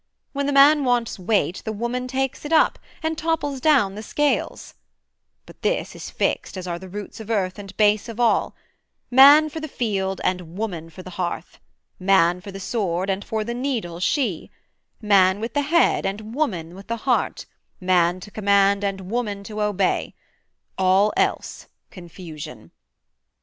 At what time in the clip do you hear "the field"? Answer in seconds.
9.59-10.19